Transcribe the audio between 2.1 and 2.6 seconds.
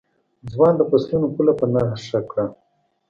کړه.